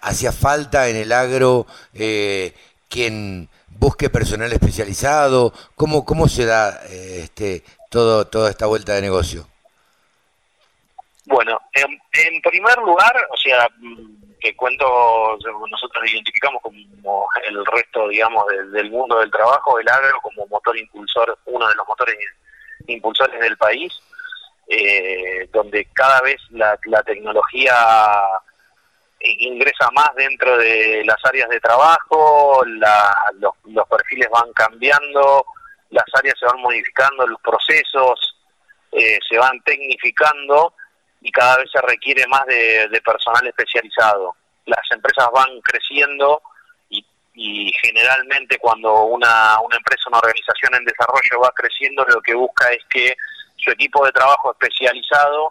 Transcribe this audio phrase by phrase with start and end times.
[0.01, 2.53] hacía falta en el agro eh,
[2.89, 5.53] quien busque personal especializado.
[5.75, 9.47] ¿Cómo, cómo se da eh, este, todo, toda esta vuelta de negocio?
[11.25, 15.37] Bueno, en, en primer lugar, o sea, mm, que cuento,
[15.69, 20.77] nosotros identificamos como el resto, digamos, del, del mundo del trabajo, el agro como motor
[20.77, 22.15] impulsor, uno de los motores
[22.87, 23.91] impulsores del país,
[24.67, 27.73] eh, donde cada vez la, la tecnología
[29.39, 35.45] ingresa más dentro de las áreas de trabajo, la- los, perfiles van cambiando,
[35.91, 38.35] las áreas se van modificando, los procesos
[38.91, 40.73] eh, se van tecnificando
[41.21, 44.35] y cada vez se requiere más de, de personal especializado.
[44.65, 46.41] Las empresas van creciendo
[46.89, 52.33] y, y generalmente cuando una, una empresa, una organización en desarrollo va creciendo, lo que
[52.33, 53.15] busca es que
[53.57, 55.49] su equipo de trabajo especializado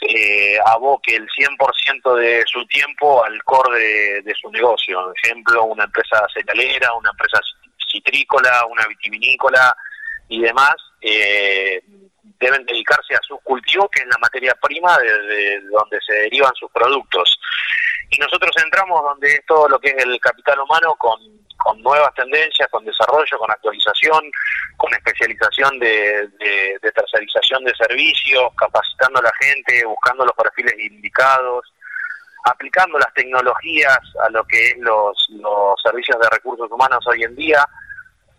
[0.00, 5.02] eh, aboque el 100% de su tiempo al core de, de su negocio.
[5.02, 7.40] Por ejemplo, una empresa cerealera, una empresa
[7.90, 9.76] citrícola, una vitivinícola
[10.28, 11.82] y demás, eh,
[12.38, 16.54] deben dedicarse a sus cultivos, que es la materia prima de, de donde se derivan
[16.54, 17.38] sus productos.
[18.10, 21.18] Y nosotros entramos donde es todo lo que es el capital humano con,
[21.56, 24.30] con nuevas tendencias, con desarrollo, con actualización,
[24.76, 26.92] con especialización de, de,
[27.64, 31.72] de servicios, capacitando a la gente, buscando los perfiles indicados,
[32.44, 37.36] aplicando las tecnologías a lo que es los, los servicios de recursos humanos hoy en
[37.36, 37.64] día.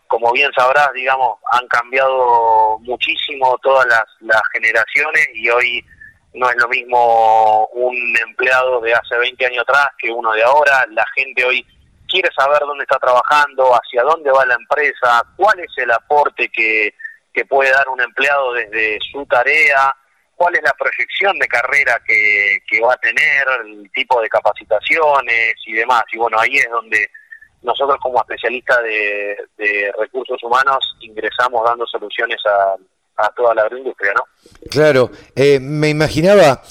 [0.08, 5.86] Como bien sabrás, digamos, han cambiado muchísimo todas las, las generaciones y hoy
[6.34, 10.86] no es lo mismo un empleado de hace 20 años atrás que uno de ahora.
[10.92, 11.66] La gente hoy
[12.08, 16.94] quiere saber dónde está trabajando, hacia dónde va la empresa, cuál es el aporte que,
[17.38, 19.96] que puede dar un empleado desde su tarea,
[20.36, 25.74] cuál es la proyección de carrera que, va a tener, el tipo de capacitaciones y
[25.74, 26.02] demás.
[26.12, 27.08] Y bueno, ahí es donde
[27.62, 32.76] nosotros como especialistas de, recursos humanos ingresamos dando soluciones a,
[33.24, 34.24] a toda la agroindustria, ¿no?
[34.72, 36.64] Claro, eh, me imaginaba,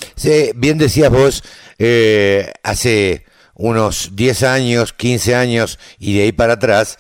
[0.57, 1.45] bien decías vos,
[1.79, 3.26] eh, hace
[3.57, 6.99] unos 10 años, 15 años y de ahí para atrás,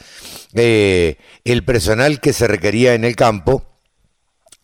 [0.55, 3.65] eh, el personal que se requería en el campo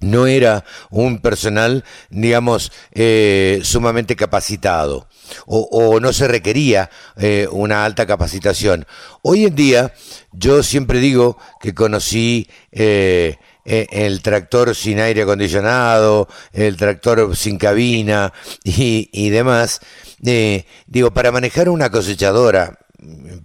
[0.00, 5.06] no era un personal, digamos, eh, sumamente capacitado
[5.46, 8.86] o, no se requería eh, una alta capacitación.
[9.22, 9.94] Hoy en día,
[10.32, 17.58] yo siempre digo que conocí eh, eh, el tractor sin aire acondicionado, el tractor sin
[17.58, 18.32] cabina
[18.64, 19.80] y demás.
[20.24, 22.78] Eh, digo, para manejar una cosechadora,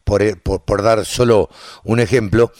[0.03, 1.49] por, por, por dar solo
[1.83, 2.51] un ejemplo,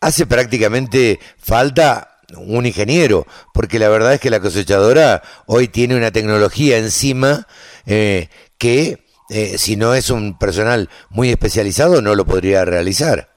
[0.00, 6.10] hace prácticamente falta un ingeniero, porque la verdad es que la cosechadora hoy tiene una
[6.10, 7.46] tecnología encima
[7.86, 8.28] eh,
[8.58, 13.28] que eh, si no es un personal muy especializado no lo podría realizar.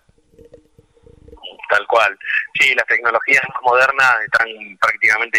[1.70, 2.18] Tal cual.
[2.60, 4.48] Sí, las tecnologías más modernas están
[4.82, 5.38] prácticamente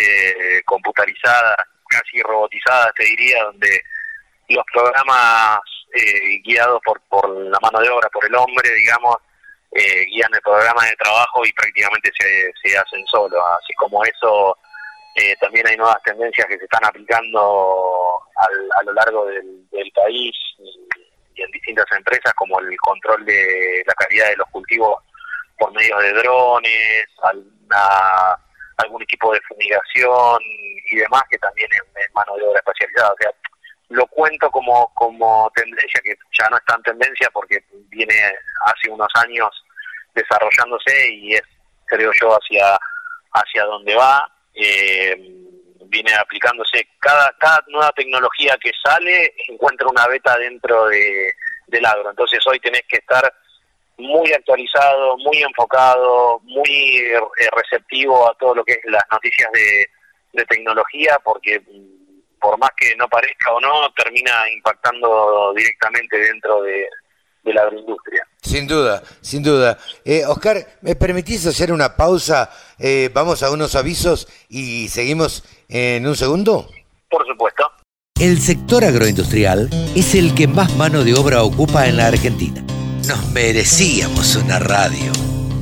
[0.58, 1.56] eh, computarizadas,
[1.88, 3.82] casi robotizadas, te diría, donde
[4.54, 5.60] los programas
[5.94, 9.16] eh, guiados por, por la mano de obra, por el hombre, digamos,
[9.72, 13.44] eh, guían el programa de trabajo y prácticamente se, se hacen solo.
[13.46, 14.56] Así como eso,
[15.16, 19.58] eh, también hay nuevas tendencias que se están aplicando a lo largo del,
[19.92, 25.02] país y, en distintas empresas, como el control de la calidad de los cultivos
[25.58, 27.06] por medio de drones,
[28.76, 30.38] algún equipo de fumigación
[30.86, 33.12] y demás, que también es, mano de obra especializada.
[33.12, 33.32] O sea,
[33.90, 38.14] lo cuento como, como tendencia, que ya no es tan tendencia porque viene
[38.64, 39.50] hace unos años
[40.14, 41.42] desarrollándose y es,
[41.86, 42.78] creo yo, hacia,
[43.32, 44.32] hacia donde va.
[44.54, 45.16] Eh,
[45.86, 51.32] viene aplicándose cada, cada nueva tecnología que sale encuentra una beta dentro de,
[51.66, 52.10] del agro.
[52.10, 53.32] Entonces hoy tenés que estar
[53.98, 57.20] muy actualizado, muy enfocado, muy eh,
[57.56, 59.90] receptivo a todo lo que es las noticias de,
[60.32, 61.60] de tecnología, porque
[62.40, 66.86] por más que no parezca o no, termina impactando directamente dentro de,
[67.44, 68.26] la agroindustria.
[68.42, 69.78] Sin duda, sin duda.
[70.04, 72.50] Eh, Oscar, ¿me permitís hacer una pausa?
[72.78, 76.68] Eh, vamos a unos avisos y seguimos en un segundo.
[77.08, 77.72] Por supuesto.
[78.20, 82.62] El sector agroindustrial es el que más mano de obra ocupa en la Argentina.
[83.08, 85.10] Nos merecíamos una radio.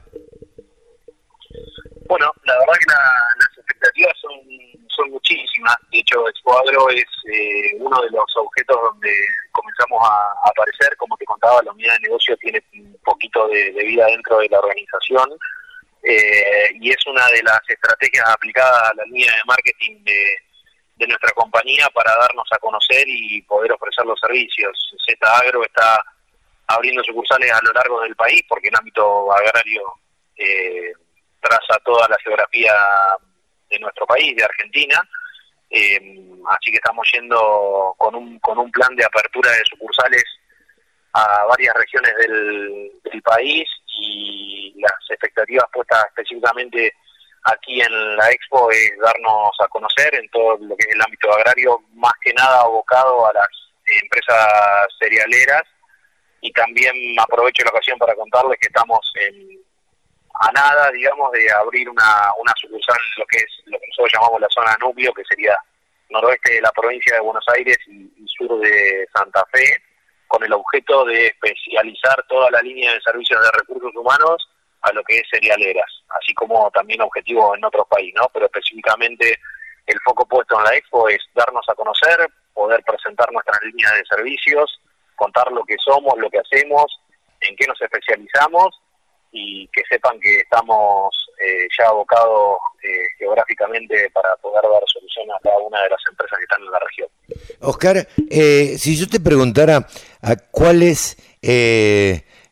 [2.08, 2.94] Bueno, la verdad que
[3.40, 4.32] las expectativas son,
[4.90, 5.76] son muchísimas.
[5.92, 9.10] De hecho, Expo Agro es eh, uno de los objetos donde
[9.52, 10.96] comenzamos a, aparecer.
[10.98, 14.60] Como te contaba, la unidad de negocio tiene un poquito de vida dentro de la
[14.60, 15.30] organización
[16.04, 20.38] eh, y es una de las estrategias aplicadas a la línea de marketing de,
[21.06, 24.96] nuestra compañía para darnos a conocer y poder ofrecer los servicios.
[25.06, 26.02] Z Agro está
[26.68, 29.82] abriendo sucursales a lo largo del país porque el ámbito agrario
[30.38, 30.94] eh,
[31.42, 32.74] traza toda la geografía
[33.70, 35.02] de nuestro país, de Argentina.
[35.70, 36.00] Eh,
[36.48, 40.24] así que estamos yendo con un, con un plan de apertura de sucursales
[41.12, 43.68] a varias regiones del país
[44.00, 46.94] y las expectativas puestas específicamente
[47.44, 51.32] aquí en la Expo es darnos a conocer en todo lo que es el ámbito
[51.34, 53.48] agrario, más que nada abocado a las
[54.02, 54.48] empresas
[55.00, 55.64] cerealeras.
[56.42, 59.62] Y también aprovecho la ocasión para contarles que estamos en,
[60.42, 64.42] a nada, digamos, de abrir una, una sucursal lo que es lo que nosotros llamamos
[64.42, 65.58] la zona núcleo, que sería
[66.10, 69.82] noroeste de la provincia de Buenos Aires y sur de Santa Fe,
[70.34, 74.50] con el objeto de especializar toda la línea de servicios de recursos humanos
[74.82, 78.20] a lo que es cerealeras, así como también objetivo en otros países.
[78.34, 79.38] Pero específicamente
[79.86, 84.06] el foco puesto en la Expo es darnos a conocer, poder presentar nuestras líneas de
[84.06, 84.82] servicios,
[85.16, 87.00] contar lo que somos, lo que hacemos,
[87.42, 88.82] en qué nos especializamos
[89.32, 95.40] y que sepan que estamos eh, ya abocados eh, geográficamente para poder dar solución a
[95.44, 97.10] cada una de las empresas que están en la región.
[97.60, 99.88] Oscar, eh, si yo te preguntara
[100.22, 101.18] a cuál es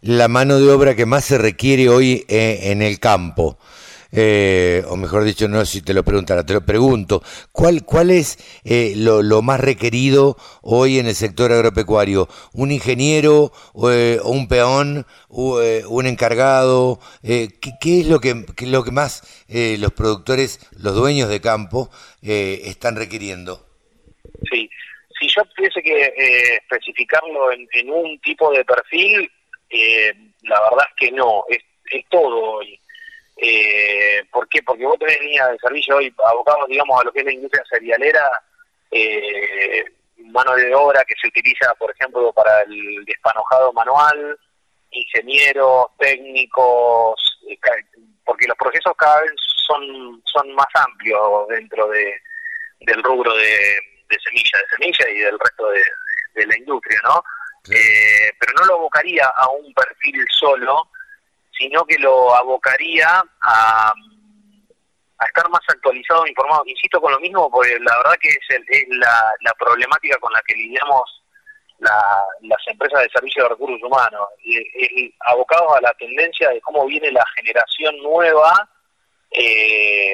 [0.02, 3.58] la mano de obra que más se requiere hoy en el campo,
[4.14, 8.38] eh, o mejor dicho, no si te lo preguntara, te lo pregunto, ¿cuál, cuál es
[8.66, 12.28] eh, lo, más requerido hoy en el sector agropecuario?
[12.54, 17.00] ¿Un ingeniero o, eh, un peón, un encargado?
[17.22, 21.90] ¿qué, es lo que, lo que más los productores, los dueños de campo,
[22.22, 23.66] están requiriendo?
[24.52, 24.70] Sí,
[25.22, 29.32] si yo tuviese que especificarlo en, un tipo de perfil,
[30.42, 31.62] la verdad es que no, es,
[32.10, 32.80] todo hoy.
[33.38, 34.62] Eh, ¿Por qué?
[34.64, 37.64] Porque vos tenés línea de servicio hoy abocados, digamos, a lo que es la industria
[37.70, 38.44] cerealera,
[38.90, 39.84] eh,
[40.18, 44.38] mano de obra que se utiliza, por ejemplo, para el despanojado manual,
[44.92, 47.58] ingenieros, técnicos, eh,
[48.26, 49.32] porque los procesos cada vez
[49.68, 52.14] son, son más amplios dentro de,
[52.82, 53.78] del rubro de,
[54.20, 57.24] semilla, de semilla y del resto de, la industria, ¿no?
[57.70, 60.90] Eh, pero no lo abocaría a un perfil solo,
[61.56, 63.94] sino que lo abocaría a,
[65.28, 66.64] estar más actualizado, informado.
[66.66, 71.22] Insisto con lo mismo, porque la verdad que es, la, problemática con la que lidiamos
[71.80, 74.28] las empresas de servicio de recursos humanos,
[75.26, 78.70] abocados a la tendencia de cómo viene la generación nueva
[79.32, 80.11] eh,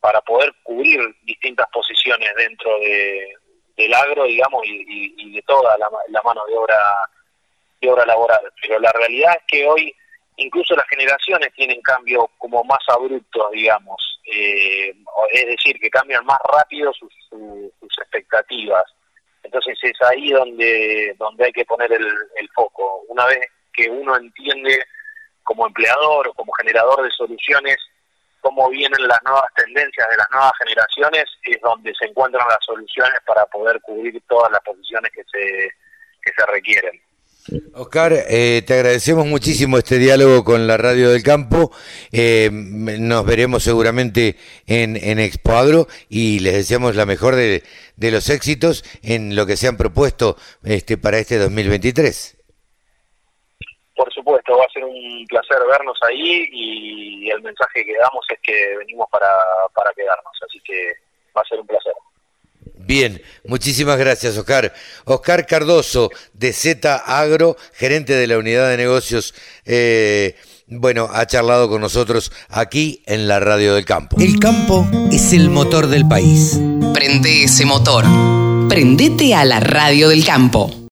[0.00, 3.34] para poder cubrir distintas posiciones dentro de,
[3.76, 6.78] del agro, digamos, y, de toda la, la, mano de obra
[7.80, 8.40] de obra laboral.
[8.60, 9.94] Pero la realidad es que hoy
[10.36, 14.94] incluso las generaciones tienen cambios como más abruptos, digamos, eh,
[15.32, 17.10] es decir, que cambian más rápido sus,
[18.00, 18.84] expectativas.
[19.42, 23.02] Entonces es ahí donde, donde hay que poner el, el foco.
[23.08, 23.40] Una vez
[23.72, 24.84] que uno entiende
[25.42, 27.76] como empleador o como generador de soluciones
[28.40, 33.20] cómo vienen las nuevas tendencias de las nuevas generaciones, es donde se encuentran las soluciones
[33.26, 35.72] para poder cubrir todas las posiciones que se,
[36.22, 37.00] que se requieren.
[37.74, 41.72] Oscar, eh, te agradecemos muchísimo este diálogo con la Radio del Campo.
[42.12, 47.64] Eh, nos veremos seguramente en, en Expoagro y les deseamos la mejor de,
[47.96, 52.39] de, los éxitos en lo que se han propuesto este, para este 2023.
[54.00, 58.38] Por supuesto, va a ser un placer vernos ahí y el mensaje que damos es
[58.42, 59.28] que venimos para,
[59.74, 60.94] para quedarnos, así que
[61.36, 61.92] va a ser un placer.
[62.76, 64.72] Bien, muchísimas gracias, Oscar.
[65.04, 69.34] Oscar Cardoso, de Z Agro, gerente de la unidad de negocios,
[69.66, 70.34] eh,
[70.66, 74.16] bueno, ha charlado con nosotros aquí en la Radio del Campo.
[74.18, 76.58] El campo es el motor del país.
[76.94, 78.06] Prende ese motor.
[78.70, 80.80] Prendete a la Radio del Campo.